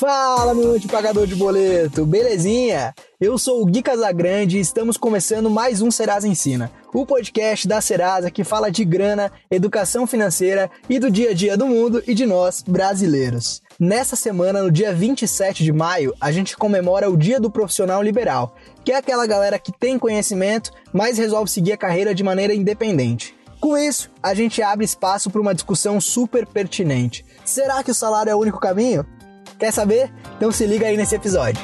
[0.00, 2.94] Fala, meu pagador de boleto, belezinha?
[3.20, 7.82] Eu sou o Gui Casagrande e estamos começando mais um Serasa Ensina, o podcast da
[7.82, 12.14] Serasa que fala de grana, educação financeira e do dia a dia do mundo e
[12.14, 13.60] de nós, brasileiros.
[13.78, 18.56] Nessa semana, no dia 27 de maio, a gente comemora o Dia do Profissional Liberal,
[18.82, 23.34] que é aquela galera que tem conhecimento, mas resolve seguir a carreira de maneira independente.
[23.60, 27.22] Com isso, a gente abre espaço para uma discussão super pertinente.
[27.44, 29.04] Será que o salário é o único caminho?
[29.60, 30.10] Quer saber?
[30.38, 31.60] Então se liga aí nesse episódio.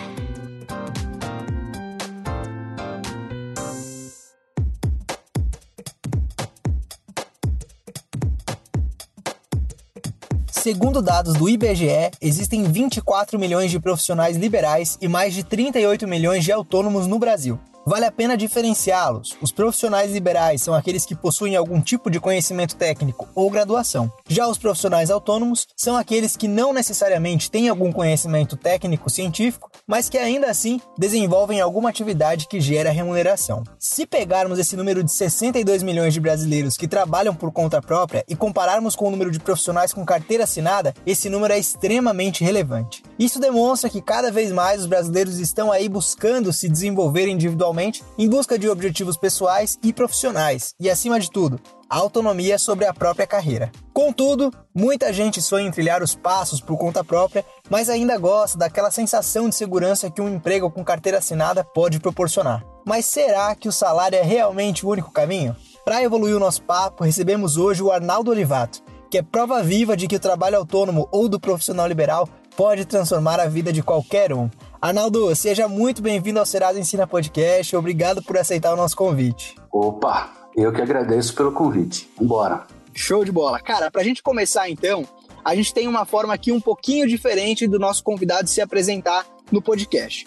[10.53, 16.45] Segundo dados do IBGE, existem 24 milhões de profissionais liberais e mais de 38 milhões
[16.45, 17.59] de autônomos no Brasil.
[17.89, 19.37] Vale a pena diferenciá-los.
[19.41, 24.11] Os profissionais liberais são aqueles que possuem algum tipo de conhecimento técnico ou graduação.
[24.29, 30.09] Já os profissionais autônomos são aqueles que não necessariamente têm algum conhecimento técnico científico, mas
[30.09, 33.63] que ainda assim desenvolvem alguma atividade que gera remuneração.
[33.79, 38.35] Se pegarmos esse número de 62 milhões de brasileiros que trabalham por conta própria e
[38.35, 43.05] compararmos com o número de profissionais com carteira assinada, esse número é extremamente relevante.
[43.17, 47.76] Isso demonstra que cada vez mais os brasileiros estão aí buscando se desenvolver individualmente
[48.19, 53.27] em busca de objetivos pessoais e profissionais, e acima de tudo, autonomia sobre a própria
[53.27, 53.71] carreira.
[53.93, 58.91] Contudo, muita gente sonha em trilhar os passos por conta própria, mas ainda gosta daquela
[58.91, 62.65] sensação de segurança que um emprego com carteira assinada pode proporcionar.
[62.85, 65.57] Mas será que o salário é realmente o único caminho?
[65.85, 70.09] Para evoluir o nosso papo, recebemos hoje o Arnaldo Olivato, que é prova viva de
[70.09, 74.51] que o trabalho autônomo ou do profissional liberal pode transformar a vida de qualquer um.
[74.81, 77.75] Arnaldo, seja muito bem-vindo ao Serasa Ensina Podcast.
[77.75, 79.57] Obrigado por aceitar o nosso convite.
[79.73, 82.11] Opa, eu que agradeço pelo convite.
[82.19, 82.67] Vambora.
[82.95, 83.59] Show de bola.
[83.59, 85.05] Cara, para a gente começar então,
[85.45, 89.63] a gente tem uma forma aqui um pouquinho diferente do nosso convidado se apresentar no
[89.63, 90.27] podcast.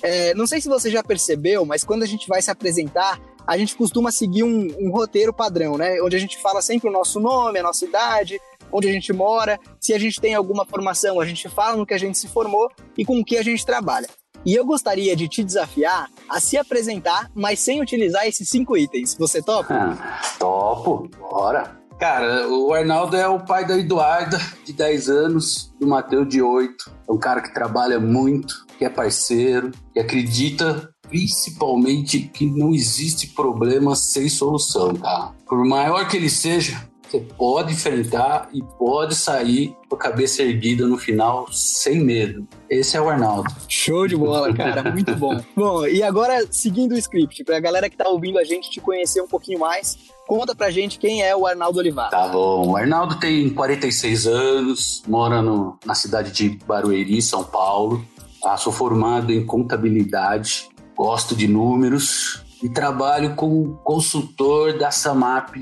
[0.00, 3.58] É, não sei se você já percebeu, mas quando a gente vai se apresentar, a
[3.58, 6.00] gente costuma seguir um, um roteiro padrão, né?
[6.02, 8.40] Onde a gente fala sempre o nosso nome, a nossa idade,
[8.72, 11.94] onde a gente mora, se a gente tem alguma formação, a gente fala no que
[11.94, 14.08] a gente se formou e com o que a gente trabalha.
[14.44, 19.16] E eu gostaria de te desafiar a se apresentar, mas sem utilizar esses cinco itens.
[19.18, 19.74] Você topa?
[19.74, 21.76] Ah, topo, bora.
[21.98, 26.92] Cara, o Arnaldo é o pai da Eduarda, de 10 anos, do Matheus, de 8.
[27.08, 33.28] É um cara que trabalha muito, que é parceiro, que acredita principalmente que não existe
[33.28, 35.32] problema sem solução, cara.
[35.44, 40.86] Por maior que ele seja, você pode enfrentar e pode sair com a cabeça erguida
[40.86, 42.46] no final sem medo.
[42.68, 43.50] Esse é o Arnaldo.
[43.66, 44.90] Show de bola, cara.
[44.92, 45.40] Muito bom.
[45.56, 49.22] bom, e agora, seguindo o script, pra galera que tá ouvindo a gente te conhecer
[49.22, 49.96] um pouquinho mais,
[50.26, 52.10] conta pra gente quem é o Arnaldo Olivar.
[52.10, 52.72] Tá bom.
[52.72, 58.04] O Arnaldo tem 46 anos, mora no, na cidade de Barueri, São Paulo.
[58.44, 65.56] Ah, sou formado em contabilidade, gosto de números e trabalho como consultor da Samap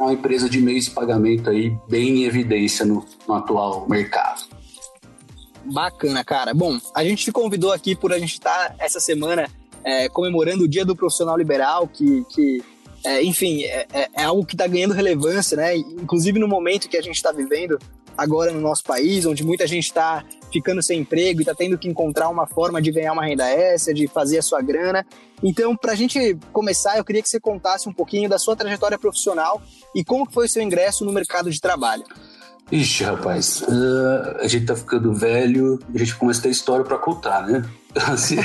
[0.00, 4.48] é uma empresa de meios de pagamento aí bem em evidência no, no atual mercado.
[5.62, 6.54] Bacana, cara.
[6.54, 9.46] Bom, a gente te convidou aqui por a gente estar essa semana
[9.84, 12.62] é, comemorando o Dia do Profissional Liberal, que, que
[13.04, 15.76] é, enfim, é, é, é algo que está ganhando relevância, né?
[15.76, 17.78] Inclusive no momento que a gente está vivendo
[18.16, 21.88] agora no nosso país, onde muita gente está ficando sem emprego e está tendo que
[21.88, 25.06] encontrar uma forma de ganhar uma renda extra, de fazer a sua grana.
[25.42, 28.98] Então, para a gente começar, eu queria que você contasse um pouquinho da sua trajetória
[28.98, 29.60] profissional
[29.94, 32.04] e como foi o seu ingresso no mercado de trabalho.
[32.70, 36.96] Ixi, rapaz, uh, a gente tá ficando velho, a gente começa a ter história para
[36.98, 37.68] contar, né?
[38.06, 38.36] Assim,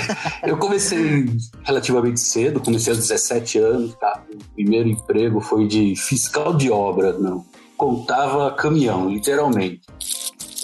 [0.44, 1.28] eu comecei
[1.64, 4.24] relativamente cedo, comecei aos 17 anos, tá?
[4.34, 7.46] O primeiro emprego foi de fiscal de obra, não.
[7.78, 9.82] Contava caminhão, literalmente.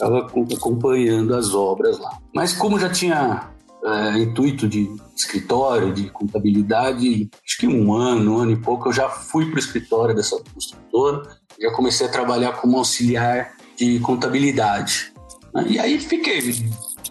[0.02, 2.18] Estava acompanhando as obras lá.
[2.34, 3.52] Mas como já tinha
[3.86, 8.94] é, intuito de escritório, de contabilidade, acho que um ano, um ano e pouco, eu
[8.94, 15.14] já fui para o escritório dessa construtora, já comecei a trabalhar como auxiliar de contabilidade.
[15.68, 16.42] E aí fiquei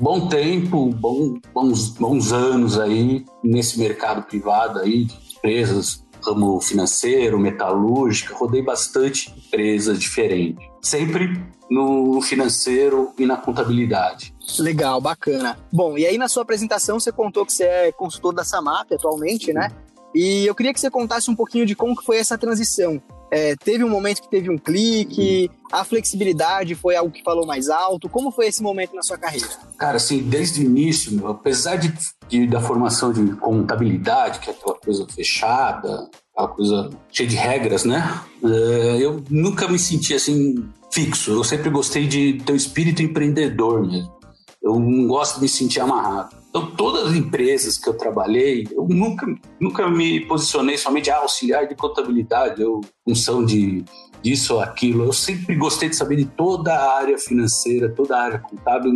[0.01, 7.39] bom tempo, bom, bons, bons anos aí nesse mercado privado aí, de empresas, ramo financeiro,
[7.39, 10.65] metalúrgica, rodei bastante empresas diferentes.
[10.83, 11.41] Sempre
[11.71, 14.35] no financeiro e na contabilidade.
[14.59, 15.57] Legal, bacana.
[15.73, 19.53] Bom, e aí na sua apresentação você contou que você é consultor da Samap atualmente,
[19.53, 19.71] né?
[20.15, 23.01] E eu queria que você contasse um pouquinho de como que foi essa transição.
[23.31, 27.69] É, teve um momento que teve um clique, a flexibilidade foi algo que falou mais
[27.69, 28.09] alto.
[28.09, 29.49] Como foi esse momento na sua carreira?
[29.79, 31.93] Cara, assim, desde o início, meu, apesar de,
[32.29, 37.85] de, da formação de contabilidade, que é aquela coisa fechada, aquela coisa cheia de regras,
[37.85, 38.21] né?
[38.43, 41.31] É, eu nunca me senti assim fixo.
[41.31, 44.20] Eu sempre gostei de ter um espírito empreendedor mesmo.
[44.63, 46.37] Eu não gosto de me sentir amarrado.
[46.51, 49.27] Então, todas as empresas que eu trabalhei, eu nunca,
[49.59, 53.85] nunca me posicionei somente ah, auxiliar de contabilidade, eu, função de
[54.23, 55.05] disso ou aquilo.
[55.05, 58.93] Eu sempre gostei de saber de toda a área financeira, toda a área contábil.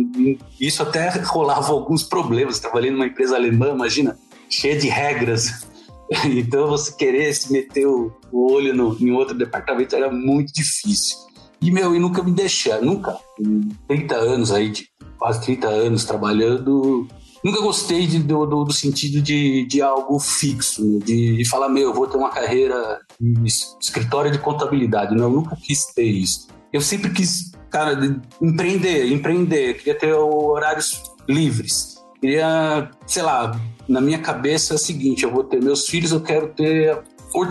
[0.59, 2.59] Isso até rolava alguns problemas.
[2.59, 4.17] Trabalhei numa empresa alemã, imagina,
[4.49, 5.65] cheia de regras.
[6.23, 11.17] Então, você querer se meter o, olho no, em outro departamento era muito difícil.
[11.59, 13.17] E, meu, e nunca me deixar, nunca.
[13.39, 17.07] Em 30 anos aí, de quase 30 anos trabalhando,
[17.43, 20.99] nunca gostei de, do, do, do, sentido de, de algo fixo, né?
[21.05, 23.47] de, falar, meu, eu vou ter uma carreira de
[23.79, 25.15] escritório de contabilidade.
[25.15, 26.47] Não, eu nunca quis ter isso.
[26.73, 29.75] Eu sempre quis, cara, empreender, empreender.
[29.75, 31.95] Queria ter horários livres.
[32.19, 36.21] Queria, sei lá, na minha cabeça é o seguinte: eu vou ter meus filhos, eu
[36.21, 36.99] quero ter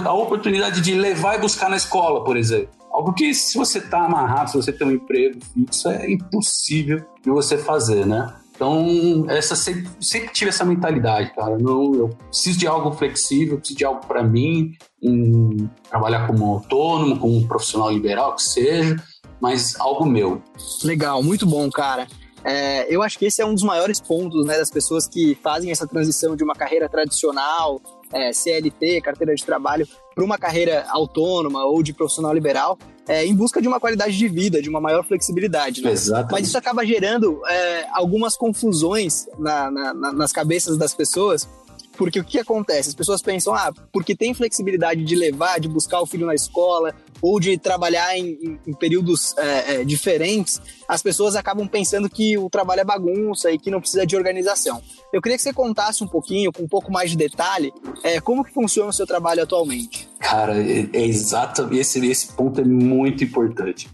[0.05, 2.71] a oportunidade de levar e buscar na escola, por exemplo.
[2.91, 7.31] Algo que, se você está amarrado, se você tem um emprego fixo, é impossível de
[7.31, 8.35] você fazer, né?
[8.55, 11.59] Então, essa sempre, sempre tive essa mentalidade, cara.
[11.59, 14.73] Não, eu preciso de algo flexível, preciso de algo para mim,
[15.03, 18.97] um, trabalhar como autônomo, como profissional liberal, que seja,
[19.41, 20.41] mas algo meu.
[20.85, 22.07] Legal, muito bom, cara.
[22.45, 25.73] É, eu acho que esse é um dos maiores pontos né, das pessoas que fazem
[25.73, 27.81] essa transição de uma carreira tradicional,
[28.13, 33.35] é, CLT, carteira de trabalho, para uma carreira autônoma ou de profissional liberal, é, em
[33.35, 35.83] busca de uma qualidade de vida, de uma maior flexibilidade.
[35.83, 35.93] Né?
[35.93, 36.29] Exato.
[36.33, 41.49] Mas isso acaba gerando é, algumas confusões na, na, nas cabeças das pessoas,
[41.97, 42.89] porque o que acontece?
[42.89, 46.95] As pessoas pensam, ah, porque tem flexibilidade de levar, de buscar o filho na escola,
[47.25, 52.51] ou de trabalhar em, em, períodos é, é, diferentes, as pessoas acabam pensando que o
[52.51, 54.83] trabalho é bagunça e que não precisa de organização.
[55.11, 57.73] Eu queria que você contasse um pouquinho, com um pouco mais de detalhe,
[58.03, 60.07] é, como que funciona o seu trabalho atualmente.
[60.21, 63.89] Cara, é, é exato, esse, esse ponto é muito importante.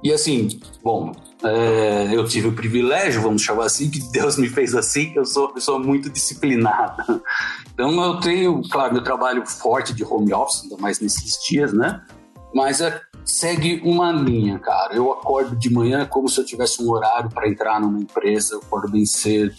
[0.00, 1.10] E assim, bom,
[1.42, 5.26] é, eu tive o privilégio, vamos chamar assim, que Deus me fez assim, que eu
[5.26, 7.04] sou uma pessoa muito disciplinada.
[7.72, 12.02] Então eu tenho, claro, meu trabalho forte de home office, ainda mais nesses dias, né?
[12.54, 14.94] Mas é, segue uma linha, cara.
[14.94, 18.58] Eu acordo de manhã como se eu tivesse um horário para entrar numa empresa, eu
[18.58, 19.54] acordo bem cedo,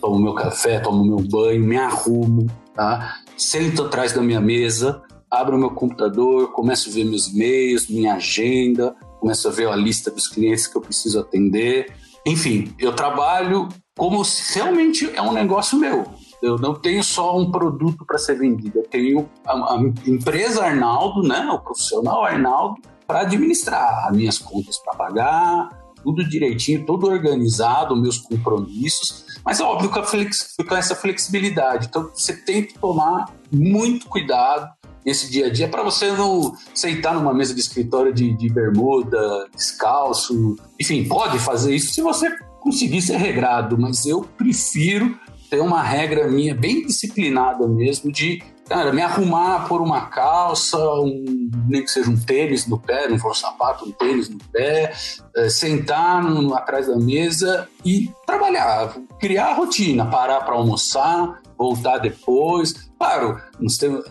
[0.00, 3.16] tomo meu café, tomo meu banho, me arrumo, tá?
[3.36, 8.94] Sento atrás da minha mesa, abro meu computador, começo a ver meus e-mails, minha agenda,
[9.20, 11.92] começo a ver a lista dos clientes que eu preciso atender.
[12.24, 16.06] Enfim, eu trabalho como se realmente é um negócio meu.
[16.46, 21.26] Eu não tenho só um produto para ser vendido, eu tenho a, a, empresa Arnaldo,
[21.26, 25.68] né, o profissional Arnaldo, para administrar as minhas contas para pagar,
[26.02, 31.88] tudo direitinho, tudo organizado, meus compromissos, mas é óbvio com, flex, com essa flexibilidade.
[31.88, 34.70] Então você tem que tomar muito cuidado
[35.04, 39.48] nesse dia a dia para você não sentar numa mesa de escritório de, de bermuda,
[39.54, 40.56] descalço.
[40.80, 42.28] Enfim, pode fazer isso se você
[42.60, 45.16] conseguir ser regrado, mas eu prefiro
[45.48, 51.48] ter uma regra minha bem disciplinada mesmo de cara, me arrumar por uma calça, um,
[51.68, 54.92] nem que seja um tênis no pé, não for um sapato, um tênis no pé,
[55.36, 61.98] é, sentar no, atrás da mesa e trabalhar, criar a rotina, parar para almoçar, voltar
[61.98, 62.74] depois.
[62.98, 63.40] Claro,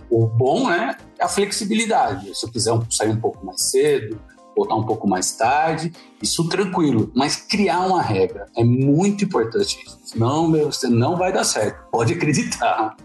[0.10, 2.34] o bom é a flexibilidade.
[2.34, 4.20] Se eu quiser sair um pouco mais cedo,
[4.56, 7.12] voltar um pouco mais tarde, isso tranquilo.
[7.14, 9.84] Mas criar uma regra é muito importante.
[10.04, 11.90] Senão meu, você não vai dar certo.
[11.92, 12.96] Pode acreditar.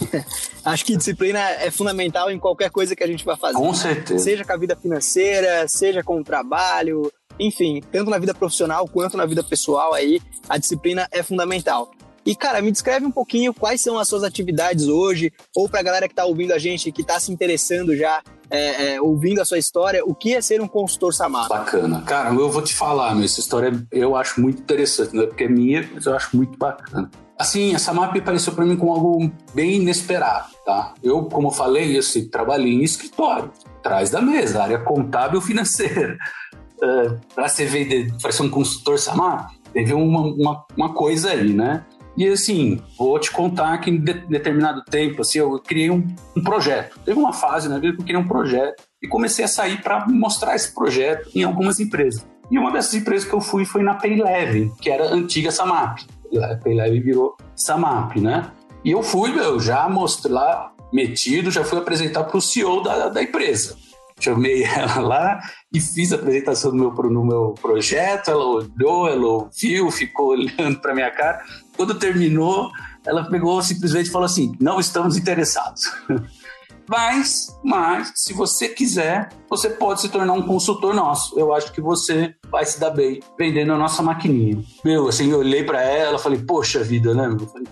[0.64, 3.58] Acho que disciplina é fundamental em qualquer coisa que a gente vai fazer.
[3.58, 4.24] Com certeza.
[4.24, 9.16] Seja com a vida financeira, seja com o trabalho, enfim, tanto na vida profissional quanto
[9.16, 11.90] na vida pessoal aí, a disciplina é fundamental.
[12.26, 15.82] E, cara, me descreve um pouquinho quais são as suas atividades hoje, ou para a
[15.82, 19.44] galera que está ouvindo a gente, que está se interessando já, é, é, ouvindo a
[19.44, 21.48] sua história, o que é ser um consultor Samap?
[21.48, 22.02] Bacana.
[22.02, 25.44] Cara, eu vou te falar, meu, essa história eu acho muito interessante, não é porque
[25.44, 27.10] é minha, mas eu acho muito bacana.
[27.38, 30.94] Assim, a Samap apareceu para mim como algo bem inesperado, tá?
[31.02, 36.16] Eu, como eu falei, assim, trabalhei em escritório, atrás da mesa, área contábil financeira.
[36.74, 41.86] Uh, para ser, ser um consultor Samap, teve uma, uma, uma coisa aí, né?
[42.16, 46.06] E assim, vou te contar que em de, determinado tempo, assim, eu criei um,
[46.36, 46.98] um, projeto.
[47.04, 50.06] Teve uma fase na vida que eu criei um projeto e comecei a sair para
[50.08, 52.24] mostrar esse projeto em algumas empresas.
[52.50, 55.98] E uma dessas empresas que eu fui foi na Payleve, que era antiga Samap.
[56.36, 58.50] A Payleve virou Samap, né?
[58.84, 63.08] E eu fui, meu, já mostrei lá, metido, já fui apresentar para o CEO da,
[63.08, 63.83] da empresa
[64.20, 65.40] chamei ela lá
[65.72, 68.30] e fiz a apresentação do meu, meu projeto.
[68.30, 71.42] Ela olhou, ela ouviu, ficou olhando para minha cara.
[71.76, 72.70] Quando terminou,
[73.06, 75.82] ela pegou simplesmente e falou assim: Não estamos interessados.
[76.86, 81.38] Mas, mas, se você quiser, você pode se tornar um consultor nosso.
[81.38, 84.62] Eu acho que você vai se dar bem vendendo a nossa maquininha.
[84.84, 87.26] Meu, assim, eu olhei para ela, falei, poxa vida, né?
[87.26, 87.66] Eu falei,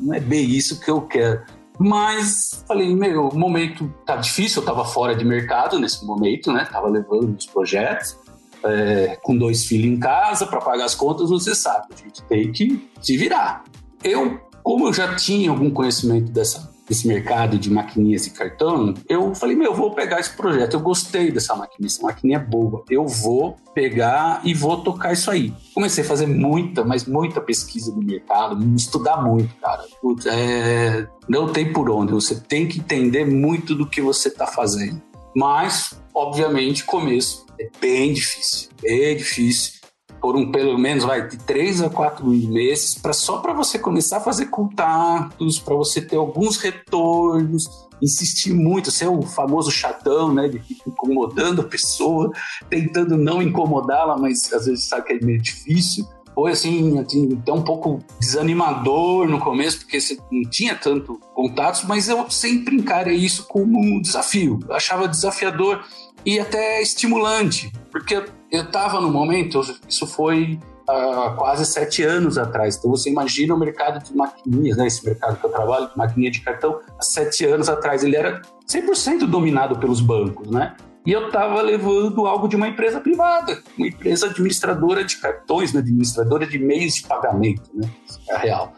[0.00, 1.42] não é bem isso que eu quero.
[1.78, 6.66] Mas falei, meu, o momento tá difícil, eu tava fora de mercado nesse momento, né?
[6.70, 8.16] Tava levando os projetos.
[8.64, 12.50] É, com dois filhos em casa para pagar as contas, você sabe, a gente tem
[12.50, 13.62] que se virar.
[14.02, 19.34] Eu, como eu já tinha algum conhecimento dessa desse mercado de maquininhas e cartão, eu
[19.34, 22.82] falei, meu, eu vou pegar esse projeto, eu gostei dessa maquininha, essa maquininha é boa,
[22.88, 25.52] eu vou pegar e vou tocar isso aí.
[25.74, 29.84] Comecei a fazer muita, mas muita pesquisa no mercado, estudar muito, cara.
[30.00, 31.06] Putz, é...
[31.28, 35.02] Não tem por onde, você tem que entender muito do que você está fazendo.
[35.36, 39.77] Mas, obviamente, começo é bem difícil, bem difícil
[40.20, 44.18] por um pelo menos vai de três a quatro meses para só para você começar
[44.18, 50.48] a fazer contatos, para você ter alguns retornos, insistir muito, ser o famoso chatão, né,
[50.48, 52.32] de incomodando a pessoa,
[52.68, 56.06] tentando não incomodá-la, mas às vezes sabe que é meio difícil.
[56.34, 61.82] Foi assim, assim, até um pouco desanimador no começo, porque você não tinha tanto contatos,
[61.82, 64.60] mas eu sempre encarei isso como um desafio.
[64.68, 65.84] Eu achava desafiador
[66.24, 72.76] e até estimulante, porque eu estava no momento, isso foi há quase sete anos atrás.
[72.76, 74.86] Então você imagina o mercado de maquininhas, né?
[74.86, 78.40] Esse mercado que eu trabalho, de maquininha de cartão, há sete anos atrás ele era
[78.66, 80.74] 100% dominado pelos bancos, né?
[81.06, 85.80] E eu estava levando algo de uma empresa privada, uma empresa administradora de cartões, né?
[85.80, 87.88] administradora de meios de pagamento, né?
[88.28, 88.74] É real.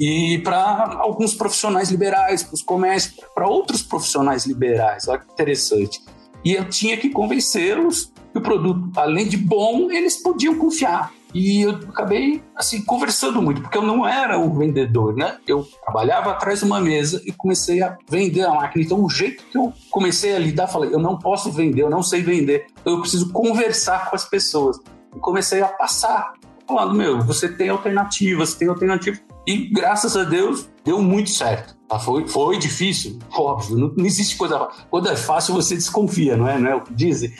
[0.00, 6.00] E para alguns profissionais liberais, para os comércios, para outros profissionais liberais, olha que interessante.
[6.46, 11.12] E eu tinha que convencê-los que o produto, além de bom, eles podiam confiar.
[11.34, 15.38] E eu acabei, assim, conversando muito, porque eu não era o vendedor, né?
[15.44, 18.84] Eu trabalhava atrás de uma mesa e comecei a vender a máquina.
[18.84, 22.00] Então, o jeito que eu comecei a lidar, falei, eu não posso vender, eu não
[22.00, 24.78] sei vender, eu preciso conversar com as pessoas.
[25.16, 26.34] E comecei a passar,
[26.64, 29.20] falando, meu, você tem alternativas, tem alternativas.
[29.48, 31.76] E, graças a Deus, deu muito certo.
[31.88, 31.98] Tá?
[31.98, 34.68] Foi, foi difícil, óbvio, não, não existe coisa...
[34.88, 36.58] Quando é fácil, você desconfia, não é?
[36.58, 37.34] Não é o que dizem?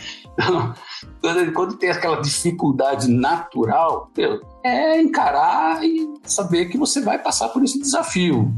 [1.21, 7.49] quando, quando tem aquela dificuldade natural, meu, é encarar e saber que você vai passar
[7.49, 8.53] por esse desafio.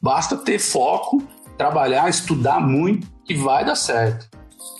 [0.00, 1.22] Basta ter foco,
[1.56, 4.28] trabalhar, estudar muito, que vai dar certo.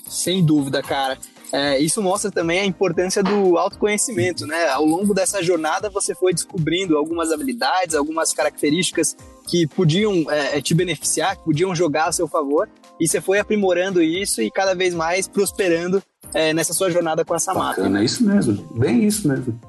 [0.07, 1.17] Sem dúvida, cara.
[1.51, 4.69] É, isso mostra também a importância do autoconhecimento, né?
[4.69, 9.15] Ao longo dessa jornada você foi descobrindo algumas habilidades, algumas características
[9.47, 12.67] que podiam é, te beneficiar, que podiam jogar a seu favor,
[12.99, 16.01] e você foi aprimorando isso e cada vez mais prosperando
[16.33, 18.01] é, nessa sua jornada com essa Bacana, máquina.
[18.01, 19.59] É isso mesmo, bem isso mesmo.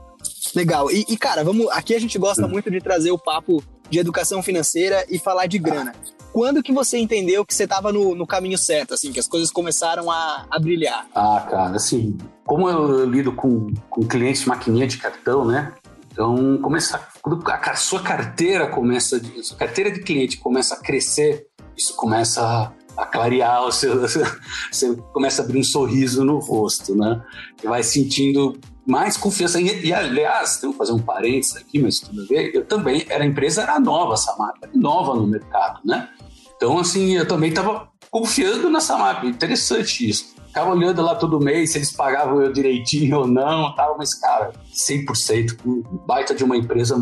[0.55, 0.91] Legal.
[0.91, 1.69] E, e, cara, vamos.
[1.71, 2.49] Aqui a gente gosta hum.
[2.49, 5.93] muito de trazer o papo de educação financeira e falar de grana.
[6.33, 9.51] Quando que você entendeu que você estava no, no, caminho certo, assim, que as coisas
[9.51, 11.07] começaram a, a brilhar?
[11.15, 15.73] Ah, cara, assim, como eu lido com, com clientes de maquininha de cartão, né?
[16.17, 21.47] Então, começa, quando a sua carteira começa, a sua carteira de cliente começa a crescer,
[21.77, 24.01] isso começa a clarear, o seu,
[24.73, 27.23] você começa a abrir um sorriso no rosto, né?
[27.63, 29.61] E vai sentindo mais confiança.
[29.61, 33.23] E, e aliás, tenho que fazer um parênteses aqui, mas tudo ver, eu também, era
[33.23, 36.09] a empresa era nova, essa marca, nova no mercado, né?
[36.57, 40.35] Então, assim, eu também estava confiando nessa marca, interessante isso.
[40.57, 44.55] Ficava olhando lá todo mês se eles pagavam eu direitinho ou não, tal, mas, cara,
[44.73, 45.55] 100%,
[46.07, 46.97] baita de uma empresa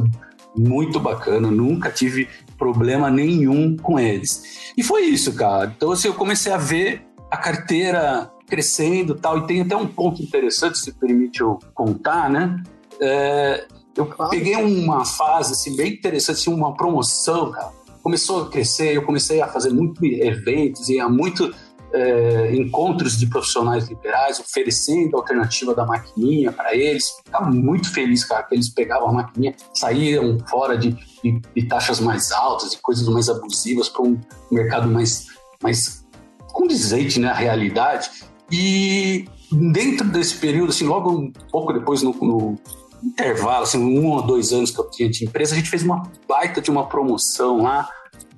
[0.57, 4.73] muito bacana, nunca tive problema nenhum com eles.
[4.77, 5.73] E foi isso, cara.
[5.77, 10.21] Então, assim, eu comecei a ver a carteira crescendo tal, e tem até um ponto
[10.21, 12.61] interessante, se permite eu contar, né?
[13.01, 17.71] É, eu peguei uma fase, assim, bem interessante, assim, uma promoção, cara.
[18.03, 21.55] Começou a crescer, eu comecei a fazer muitos eventos, e a muito
[21.95, 27.11] é, encontros de profissionais liberais, oferecendo a alternativa da maquininha para eles.
[27.25, 30.91] Ficava muito feliz, cara, que eles pegavam a maquininha, saíam fora de,
[31.23, 34.21] de, de taxas mais altas e coisas mais abusivas para um
[34.51, 35.29] mercado mais,
[35.63, 36.05] mais
[36.53, 38.11] condizente né, à realidade.
[38.51, 42.59] E dentro desse período, assim, logo um pouco depois no, no
[43.05, 46.03] intervalo, assim, um ou dois anos que eu tinha de empresa, a gente fez uma
[46.27, 47.89] baita de uma promoção lá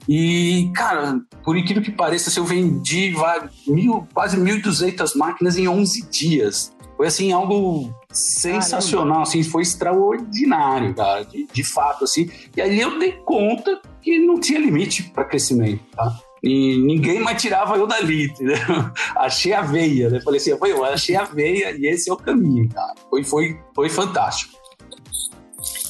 [0.09, 3.15] e, cara, por incrível que pareça, assim, eu vendi
[3.67, 6.73] mil, quase 1.200 máquinas em 11 dias.
[6.97, 12.31] Foi, assim, algo sensacional, assim, foi extraordinário, cara, de, de fato, assim.
[12.57, 16.19] E aí eu dei conta que não tinha limite para crescimento, tá?
[16.43, 18.57] E ninguém mais tirava eu dali, entendeu?
[19.17, 20.21] Achei a veia, né?
[20.21, 22.95] Falei assim, foi eu achei a veia e esse é o caminho, cara.
[23.11, 24.55] Foi, foi, foi fantástico.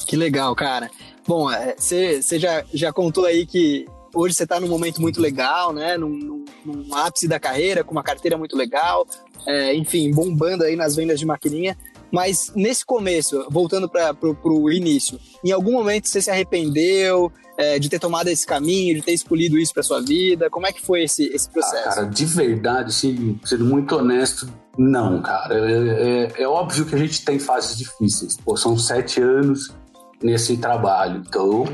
[0.07, 0.89] Que legal, cara.
[1.27, 3.85] Bom, você é, já, já contou aí que
[4.17, 5.97] hoje você está num momento muito legal, né?
[5.97, 9.07] Num, num, no ápice da carreira, com uma carteira muito legal,
[9.45, 11.77] é, enfim, bombando aí nas vendas de maquininha.
[12.11, 17.89] Mas nesse começo, voltando para o início, em algum momento você se arrependeu é, de
[17.89, 20.49] ter tomado esse caminho, de ter escolhido isso para sua vida?
[20.49, 21.89] Como é que foi esse, esse processo?
[21.89, 24.47] Ah, cara, de verdade, assim, sendo muito honesto,
[24.77, 25.53] não, cara.
[25.53, 28.37] É, é, é, óbvio que a gente tem fases difíceis.
[28.37, 29.73] Pô, são sete anos
[30.21, 31.65] nesse trabalho, então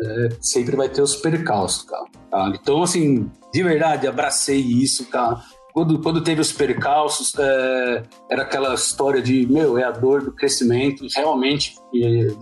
[0.00, 2.06] é, sempre vai ter os percalços, cara.
[2.30, 2.52] Tá?
[2.54, 8.74] Então, assim, de verdade, abracei isso, cara quando, quando teve os percalços, é, era aquela
[8.74, 11.06] história de, meu, é a dor do crescimento.
[11.16, 11.76] Realmente,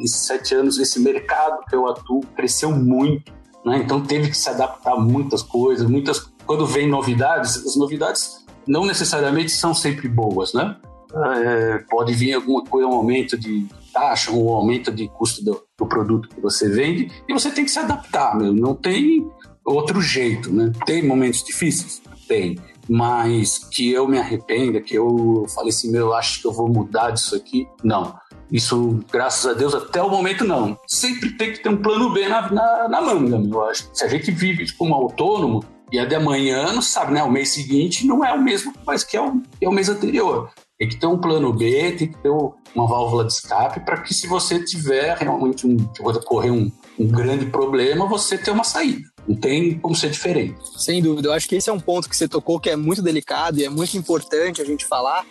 [0.00, 3.33] esses sete anos, esse mercado que eu atuo cresceu muito,
[3.64, 3.78] né?
[3.78, 6.30] Então teve que se adaptar a muitas coisas, muitas...
[6.45, 10.76] Quando vem novidades, as novidades não necessariamente são sempre boas, né?
[11.14, 15.87] É, pode vir alguma coisa, um aumento de taxa, um aumento de custo do, do
[15.87, 18.52] produto que você vende, e você tem que se adaptar, meu.
[18.52, 19.26] Não tem
[19.64, 20.73] outro jeito, né?
[20.87, 22.02] Tem momentos difíceis?
[22.26, 22.56] Tem
[22.92, 26.68] mas que eu me arrependa, que eu falei assim, meu, eu acho que eu vou
[26.68, 27.68] mudar disso aqui.
[27.85, 28.18] Não.
[28.50, 30.76] Isso, graças a Deus, até o momento não.
[30.88, 33.61] Sempre tem que ter um plano B na, na, na manga, meu.
[33.61, 33.88] Eu acho.
[33.92, 37.23] Se a gente vive como autônomo, e a de amanhã não sabe, né?
[37.23, 40.50] O mês seguinte não é o mesmo, mas que é o, é o mês anterior.
[40.80, 44.14] Tem que ter um plano B, tem que ter uma válvula de escape para que
[44.14, 49.06] se você tiver realmente um, ocorrer um, um grande problema, você ter uma saída.
[49.28, 50.56] Não tem como ser diferente.
[50.78, 51.28] Sem dúvida.
[51.28, 53.64] Eu acho que esse é um ponto que você tocou que é muito delicado e
[53.64, 55.26] é muito importante a gente falar,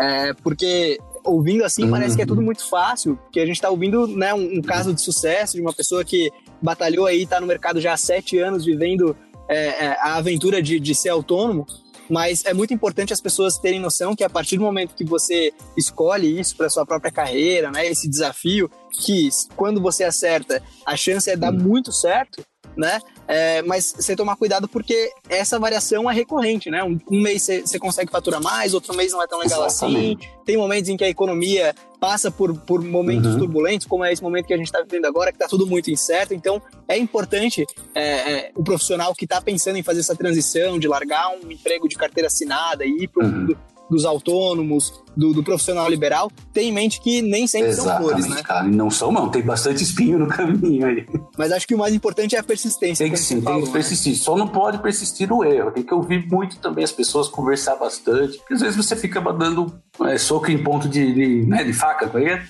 [0.00, 1.90] é, porque ouvindo assim uhum.
[1.90, 2.46] parece que é tudo uhum.
[2.46, 5.72] muito fácil, porque a gente está ouvindo né, um, um, caso de sucesso de uma
[5.74, 6.30] pessoa que
[6.62, 9.14] batalhou aí, está no mercado já há sete anos, vivendo
[9.50, 11.66] é, é, a aventura de, de ser autônomo.
[12.08, 15.52] Mas é muito importante as pessoas terem noção que a partir do momento que você
[15.76, 18.70] escolhe isso para sua própria carreira, né, esse desafio,
[19.04, 21.60] que quando você acerta, a chance é dar uhum.
[21.60, 22.44] muito certo,
[22.76, 23.00] né?
[23.26, 26.84] É, mas você tomar cuidado porque essa variação é recorrente, né?
[26.84, 29.86] Um, um mês você consegue faturar mais, outro mês não é tão legal assim.
[29.86, 30.26] Exatamente.
[30.26, 30.44] assim.
[30.44, 33.38] Tem momentos em que a economia passa por, por momentos uhum.
[33.38, 35.90] turbulentos, como é esse momento que a gente está vivendo agora, que está tudo muito
[35.90, 36.34] incerto.
[36.34, 40.86] Então, é importante é, é, o profissional que está pensando em fazer essa transição, de
[40.86, 43.56] largar um emprego de carteira assinada e ir para o uhum.
[43.90, 48.28] Dos autônomos, do, do, profissional liberal, tem em mente que nem sempre Exatamente, são flores,
[48.28, 48.42] né?
[48.42, 51.06] cara, não são não, tem bastante espinho no caminho aí.
[51.36, 53.04] Mas acho que o mais importante é a persistência.
[53.04, 53.80] Tem que sim, falou, tem que né?
[53.80, 54.18] persistir, né?
[54.18, 58.38] só não pode persistir no erro, tem que ouvir muito também as pessoas, conversar bastante,
[58.38, 59.72] porque às vezes você fica dando
[60.04, 62.42] é, soco em ponto de, de, né, de faca, com é?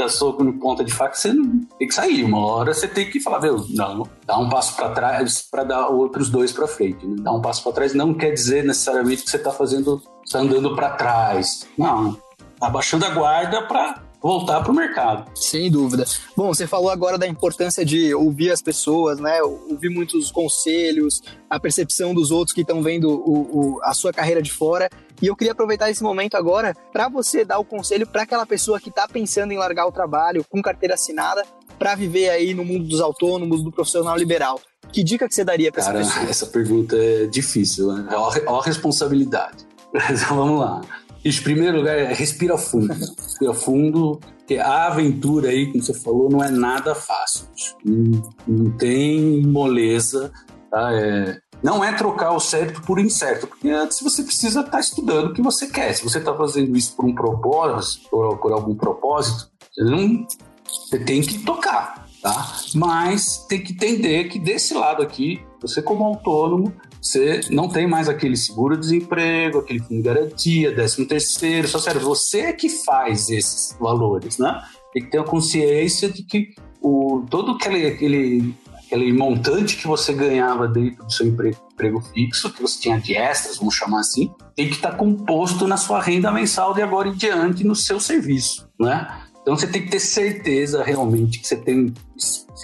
[0.00, 1.30] dá soco em ponta de faca, você
[1.78, 2.24] tem que sair.
[2.24, 5.88] Uma hora você tem que falar, viu, não, dá um passo para trás para dar
[5.88, 7.06] outros dois para frente.
[7.06, 7.16] Né?
[7.20, 10.76] Dar um passo para trás não quer dizer necessariamente que você está fazendo, está andando
[10.76, 11.66] para trás.
[11.76, 12.16] Não,
[12.60, 15.28] abaixando a guarda para voltar para o mercado.
[15.34, 16.04] Sem dúvida.
[16.36, 19.42] Bom, você falou agora da importância de ouvir as pessoas, né?
[19.42, 24.40] Ouvir muitos conselhos, a percepção dos outros que estão vendo o, o, a sua carreira
[24.40, 24.88] de fora.
[25.20, 28.78] E eu queria aproveitar esse momento agora para você dar o conselho para aquela pessoa
[28.78, 31.42] que está pensando em largar o trabalho com carteira assinada
[31.78, 34.60] para viver aí no mundo dos autônomos, do profissional liberal.
[34.92, 36.24] Que dica que você daria para essa pessoa?
[36.28, 38.08] Essa pergunta é difícil, né?
[38.12, 39.69] É uma responsabilidade.
[39.92, 40.80] Mas vamos lá.
[41.24, 42.92] Em primeiro lugar, respira fundo.
[42.94, 47.46] respira fundo, porque a aventura aí, como você falou, não é nada fácil.
[47.84, 50.32] Não, não tem moleza,
[50.70, 50.92] tá?
[50.94, 55.26] É, não é trocar o certo por incerto, porque antes você precisa estar tá estudando
[55.26, 55.92] o que você quer.
[55.94, 60.26] Se você está fazendo isso por um propósito, por, por algum propósito, você, não,
[60.66, 62.56] você tem que tocar, tá?
[62.74, 68.08] Mas tem que entender que desse lado aqui, você como autônomo, você não tem mais
[68.08, 73.76] aquele seguro-desemprego, aquele fundo de garantia, décimo terceiro, só sério, você é que faz esses
[73.80, 74.62] valores, né?
[74.92, 78.54] Tem que ter a consciência de que o, todo aquele, aquele
[78.90, 83.14] aquele montante que você ganhava dentro do seu emprego, emprego fixo, que você tinha de
[83.14, 87.14] extras, vamos chamar assim, tem que estar composto na sua renda mensal de agora em
[87.14, 89.22] diante no seu serviço, né?
[89.40, 91.94] Então você tem que ter certeza realmente que você tem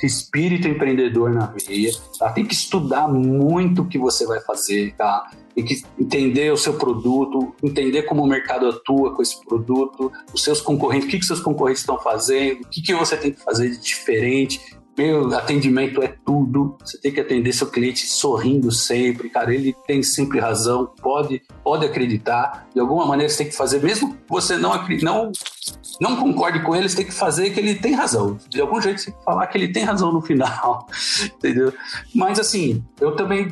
[0.05, 2.31] espírito empreendedor na veia, tá?
[2.33, 5.31] Tem que estudar muito o que você vai fazer, tá?
[5.55, 10.43] Tem que entender o seu produto, entender como o mercado atua com esse produto, os
[10.43, 13.43] seus concorrentes, o que, que seus concorrentes estão fazendo, o que, que você tem que
[13.43, 14.61] fazer de diferente,
[14.97, 16.77] meu atendimento é tudo.
[16.85, 19.55] Você tem que atender seu cliente sorrindo sempre, cara.
[19.55, 20.91] Ele tem sempre razão.
[21.01, 22.67] Pode, pode acreditar.
[22.73, 25.33] De alguma maneira você tem que fazer, mesmo que você não não
[26.01, 28.39] não concorde com ele, você tem que fazer que ele tem razão.
[28.49, 30.87] De algum jeito você tem que falar que ele tem razão no final,
[31.37, 31.73] entendeu?
[32.15, 33.49] Mas assim, eu também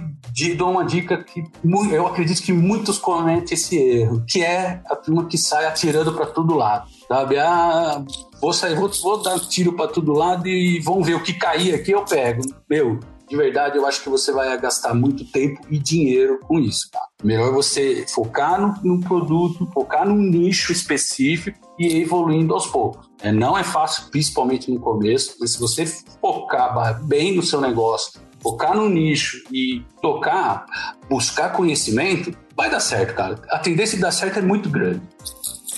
[0.56, 1.42] dou uma dica que
[1.90, 6.26] eu acredito que muitos cometem esse erro, que é a turma que sai atirando para
[6.26, 7.38] todo lado, sabe?
[7.38, 8.04] Ah,
[8.40, 11.74] vou sair, vou, vou dar tiro para todo lado e vão ver o que cair
[11.74, 12.42] aqui eu pego.
[12.68, 16.90] Meu, de verdade, eu acho que você vai gastar muito tempo e dinheiro com isso,
[16.90, 17.00] tá?
[17.22, 23.08] Melhor você focar no, no produto, focar num nicho específico e ir evoluindo aos poucos.
[23.22, 25.86] É, não é fácil, principalmente no começo, mas se você
[26.20, 30.66] focar bem no seu negócio, focar no nicho e tocar,
[31.08, 33.40] buscar conhecimento, vai dar certo, cara.
[33.48, 35.00] A tendência de dar certo é muito grande.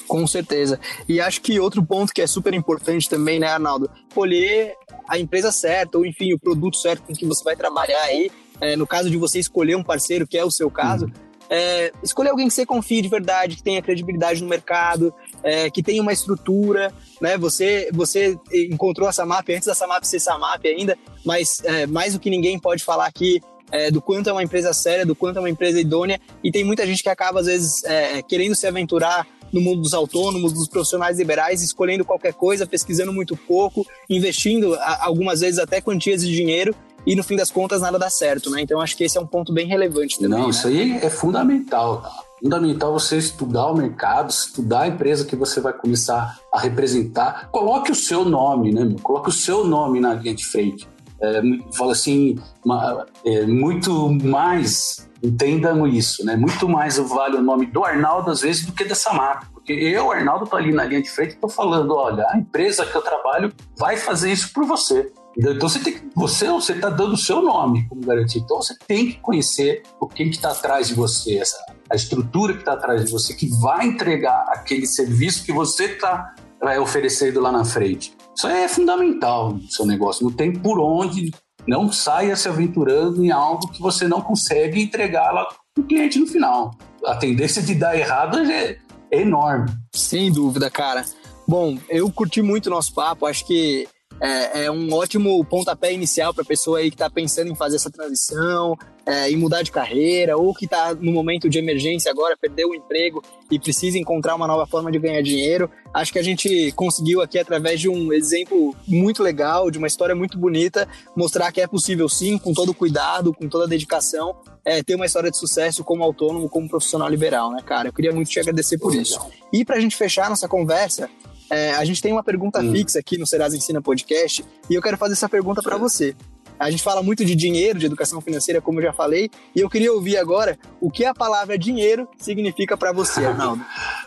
[0.07, 0.79] Com certeza.
[1.09, 3.91] E acho que outro ponto que é super importante também, né, Arnaldo?
[4.09, 4.75] Escolher
[5.09, 8.31] a empresa certa, ou enfim, o produto certo com que você vai trabalhar aí.
[8.61, 11.13] É, no caso de você escolher um parceiro, que é o seu caso, uhum.
[11.51, 15.83] é, escolher alguém que você confie de verdade, que tenha credibilidade no mercado, é, que
[15.83, 16.91] tenha uma estrutura,
[17.21, 17.37] né?
[17.37, 22.21] Você, você encontrou a Samap antes da Samap ser Samap ainda, mas é, mais do
[22.21, 25.41] que ninguém pode falar aqui é, do quanto é uma empresa séria, do quanto é
[25.41, 29.27] uma empresa idônea, e tem muita gente que acaba, às vezes, é, querendo se aventurar
[29.53, 35.41] no mundo dos autônomos, dos profissionais liberais, escolhendo qualquer coisa, pesquisando muito pouco, investindo algumas
[35.41, 36.75] vezes até quantias de dinheiro
[37.07, 38.61] e no fim das contas nada dá certo, né?
[38.61, 40.39] Então acho que esse é um ponto bem relevante também.
[40.39, 40.51] Não, né?
[40.51, 42.05] isso aí é fundamental.
[42.43, 47.49] Fundamental você estudar o mercado, estudar a empresa que você vai começar a representar.
[47.51, 48.85] Coloque o seu nome, né?
[48.85, 48.99] Meu?
[48.99, 50.87] Coloque o seu nome na linha de frente.
[51.21, 51.41] É,
[51.77, 56.37] fala assim, uma, é, muito mais Entendam isso, né?
[56.37, 59.49] Muito mais vale o nome do Arnaldo, às vezes, do que dessa marca.
[59.53, 62.85] Porque eu, Arnaldo, tô ali na linha de frente e tô falando, olha, a empresa
[62.85, 65.11] que eu trabalho vai fazer isso por você.
[65.37, 68.41] Então você tem que, você você está dando o seu nome como garantia.
[68.41, 71.59] Então você tem que conhecer o que está atrás de você, essa,
[71.91, 76.35] a estrutura que está atrás de você, que vai entregar aquele serviço que você está
[76.61, 78.16] vai oferecendo lá na frente.
[78.37, 80.25] Isso é fundamental no seu negócio.
[80.25, 81.33] Não tem por onde
[81.67, 86.19] não saia se aventurando em algo que você não consegue entregar lá para o cliente
[86.19, 86.71] no final.
[87.05, 88.79] A tendência de dar errado é,
[89.11, 89.71] enorme.
[89.95, 91.05] Sem dúvida, cara.
[91.49, 93.27] Bom, eu curti muito o nosso papo.
[93.27, 93.89] Acho que
[94.21, 97.77] é, é um ótimo pontapé inicial para a pessoa aí que está pensando em fazer
[97.77, 102.37] essa transição, é, em mudar de carreira, ou que está no momento de emergência agora,
[102.37, 105.71] perdeu o emprego e precisa encontrar uma nova forma de ganhar dinheiro.
[105.95, 110.15] Acho que a gente conseguiu aqui, através de um exemplo muito legal, de uma história
[110.15, 114.97] muito bonita, mostrar que é possível sim, com todo cuidado, com toda dedicação, é, ter
[114.97, 117.89] uma história de sucesso como autônomo, como profissional liberal, né, cara?
[117.89, 119.21] Eu queria muito te agradecer por isso.
[119.53, 121.09] E para a gente fechar nossa conversa,
[121.51, 122.73] é, a gente tem uma pergunta hum.
[122.73, 126.15] fixa aqui no Serasa Ensina Podcast e eu quero fazer essa pergunta para você.
[126.59, 129.69] A gente fala muito de dinheiro, de educação financeira, como eu já falei, e eu
[129.69, 133.63] queria ouvir agora o que a palavra dinheiro significa para você, Arnaldo.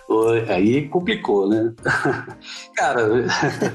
[0.49, 1.71] Aí complicou, né?
[2.75, 3.08] cara,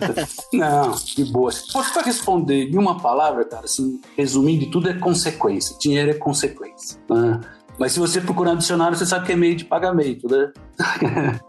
[0.52, 1.52] não, de boa.
[1.52, 5.76] Se fosse para responder em uma palavra, cara, assim, resumindo tudo, é consequência.
[5.78, 6.98] Dinheiro é consequência.
[7.08, 7.40] Né?
[7.78, 10.52] Mas se você procurar no dicionário, você sabe que é meio de pagamento, né?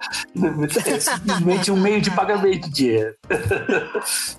[0.86, 3.16] é simplesmente um meio de pagamento de dinheiro.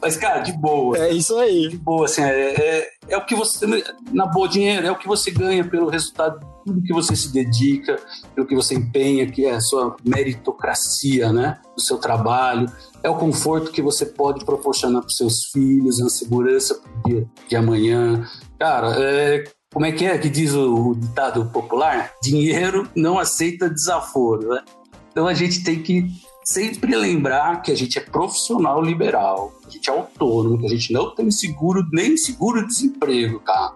[0.02, 0.98] Mas, cara, de boa.
[0.98, 1.68] É isso aí.
[1.68, 3.66] De boa, assim, é, é, é, o que você.
[4.12, 7.32] Na boa, dinheiro é o que você ganha pelo resultado de tudo que você se
[7.32, 7.96] dedica,
[8.34, 11.58] pelo que você empenha, que é a sua meritocracia, né?
[11.76, 12.70] Do seu trabalho.
[13.02, 17.26] É o conforto que você pode proporcionar para seus filhos, a segurança para o dia
[17.48, 18.28] de amanhã.
[18.58, 19.44] Cara, é,
[19.76, 22.14] como é que é que diz o, o ditado popular?
[22.22, 24.64] Dinheiro não aceita desaforo, né?
[25.12, 26.06] Então a gente tem que
[26.42, 30.94] sempre lembrar que a gente é profissional liberal, a gente é autônomo, que a gente
[30.94, 33.74] não tem seguro nem seguro-desemprego, cara.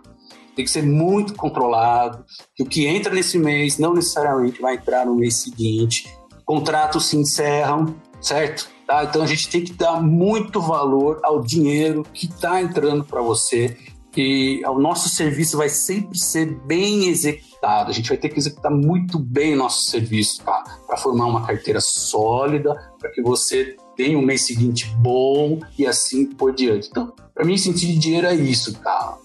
[0.57, 2.25] Tem que ser muito controlado,
[2.57, 6.09] que o que entra nesse mês não necessariamente vai entrar no mês seguinte.
[6.47, 8.71] Contratos se encerram, certo?
[8.87, 9.05] Tá?
[9.05, 13.77] Então a gente tem que dar muito valor ao dinheiro que está entrando para você
[14.13, 17.91] que o nosso serviço vai sempre ser bem executado.
[17.91, 21.81] A gente vai ter que executar muito bem o nosso serviço para formar uma carteira
[21.81, 26.89] sólida, para que você tenha um mês seguinte bom e assim por diante.
[26.91, 29.17] Então, para mim, sentir de dinheiro é isso, cara.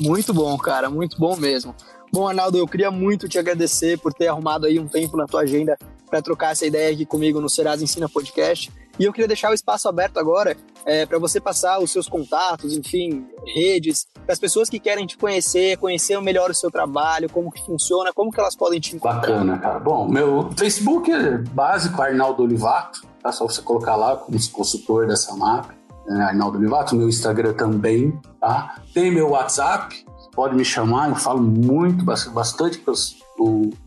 [0.00, 1.74] Muito bom, cara, muito bom mesmo.
[2.12, 5.42] Bom, Arnaldo, eu queria muito te agradecer por ter arrumado aí um tempo na tua
[5.42, 5.76] agenda
[6.08, 8.72] para trocar essa ideia aqui comigo no Serasa Ensina Podcast.
[8.98, 12.72] E eu queria deixar o espaço aberto agora é, para você passar os seus contatos,
[12.72, 17.50] enfim, redes, para as pessoas que querem te conhecer, conhecer melhor o seu trabalho, como
[17.50, 19.20] que funciona, como que elas podem te encontrar.
[19.20, 19.78] Bacana, cara.
[19.78, 23.30] Bom, meu Facebook é básico, Arnaldo Olivato, tá?
[23.32, 25.74] Só você colocar lá como consultor dessa marca,
[26.06, 26.24] né?
[26.24, 28.76] Arnaldo Olivato, meu Instagram também, tá?
[28.94, 33.16] Tem meu WhatsApp, pode me chamar, eu falo muito, bastante para os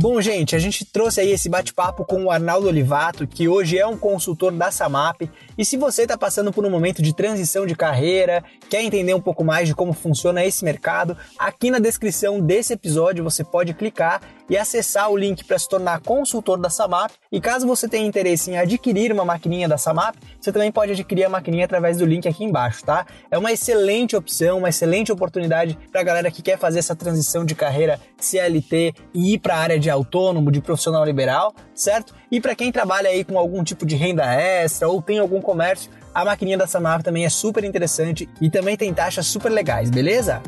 [0.01, 3.85] Bom, gente, a gente trouxe aí esse bate-papo com o Arnaldo Olivato, que hoje é
[3.85, 5.29] um consultor da Samap.
[5.59, 9.21] E se você está passando por um momento de transição de carreira, quer entender um
[9.21, 14.21] pouco mais de como funciona esse mercado, aqui na descrição desse episódio você pode clicar
[14.49, 17.11] e acessar o link para se tornar consultor da Samap.
[17.31, 21.25] E caso você tenha interesse em adquirir uma maquininha da Samap, você também pode adquirir
[21.25, 23.05] a maquininha através do link aqui embaixo, tá?
[23.29, 27.45] É uma excelente opção, uma excelente oportunidade para a galera que quer fazer essa transição
[27.45, 32.15] de carreira CLT e ir para a área de autônomo, de profissional liberal, certo?
[32.31, 35.91] E para quem trabalha aí com algum tipo de renda extra ou tem algum comércio,
[36.15, 40.43] a maquininha da Samap também é super interessante e também tem taxas super legais, beleza?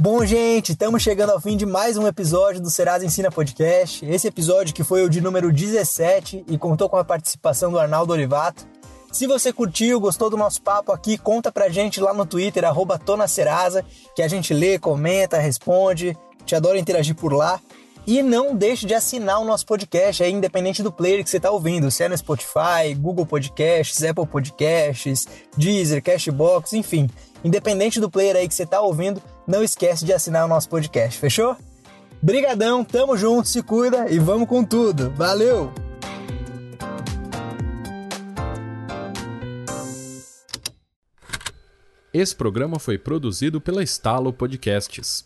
[0.00, 4.04] Bom, gente, estamos chegando ao fim de mais um episódio do Serasa Ensina Podcast.
[4.04, 8.12] Esse episódio que foi o de número 17 e contou com a participação do Arnaldo
[8.12, 8.66] Olivato.
[9.12, 12.98] Se você curtiu, gostou do nosso papo aqui, conta pra gente lá no Twitter, arroba
[12.98, 13.84] Tonacerasa,
[14.16, 16.16] que a gente lê, comenta, responde.
[16.44, 17.60] Te adoro interagir por lá.
[18.04, 21.52] E não deixe de assinar o nosso podcast, aí, independente do player que você está
[21.52, 27.08] ouvindo, se é no Spotify, Google Podcasts, Apple Podcasts, Deezer, Cashbox, enfim.
[27.44, 31.16] Independente do player aí que você está ouvindo, não esquece de assinar o nosso podcast,
[31.16, 31.56] fechou?
[32.20, 35.10] Brigadão, tamo junto, se cuida e vamos com tudo.
[35.10, 35.72] Valeu!
[42.12, 45.24] Esse programa foi produzido pela Estalo Podcasts.